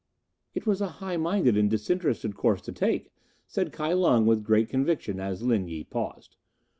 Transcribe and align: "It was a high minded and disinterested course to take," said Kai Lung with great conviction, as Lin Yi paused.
"It 0.55 0.65
was 0.65 0.81
a 0.81 0.87
high 0.97 1.17
minded 1.17 1.55
and 1.55 1.69
disinterested 1.69 2.33
course 2.33 2.61
to 2.61 2.71
take," 2.71 3.11
said 3.45 3.71
Kai 3.71 3.93
Lung 3.93 4.25
with 4.25 4.43
great 4.43 4.67
conviction, 4.67 5.19
as 5.19 5.43
Lin 5.43 5.67
Yi 5.67 5.83
paused. 5.83 6.37